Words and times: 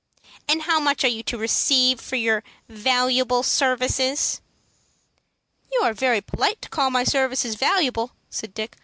And 0.47 0.63
how 0.63 0.79
much 0.79 1.03
are 1.03 1.07
you 1.09 1.21
to 1.21 1.37
receive 1.37 2.01
for 2.01 2.15
your 2.15 2.43
valuable 2.67 3.43
services?" 3.43 4.41
"You 5.71 5.81
are 5.83 5.93
very 5.93 6.21
polite 6.21 6.59
to 6.63 6.69
call 6.69 6.89
my 6.89 7.03
services 7.03 7.53
valuable," 7.53 8.13
said 8.31 8.55
Dick. 8.55 8.79